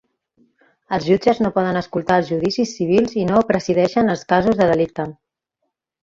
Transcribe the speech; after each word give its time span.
Els 0.95 1.03
jutges 1.09 1.41
no 1.45 1.51
poden 1.57 1.77
escoltar 1.81 2.15
els 2.21 2.31
judicis 2.31 2.71
civils 2.77 3.13
i 3.23 3.25
no 3.33 3.41
presideixen 3.51 4.09
els 4.15 4.23
casos 4.33 4.57
de 4.63 4.67
delicte. 4.73 5.07